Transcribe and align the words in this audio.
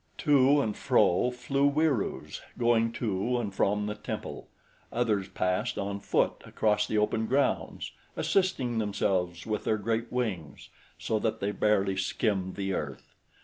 To 0.17 0.61
and 0.63 0.75
fro 0.75 1.29
flew 1.29 1.69
Wieroos, 1.69 2.41
going 2.57 2.91
to 2.93 3.37
and 3.37 3.53
from 3.53 3.85
the 3.85 3.93
temple. 3.93 4.47
Others 4.91 5.29
passed 5.29 5.77
on 5.77 5.99
foot 5.99 6.41
across 6.43 6.87
the 6.87 6.97
open 6.97 7.27
grounds, 7.27 7.91
assisting 8.17 8.79
themselves 8.79 9.45
with 9.45 9.63
their 9.63 9.77
great 9.77 10.11
wings, 10.11 10.69
so 10.97 11.19
that 11.19 11.39
they 11.39 11.51
barely 11.51 11.97
skimmed 11.97 12.55
the 12.55 12.73
earth. 12.73 13.13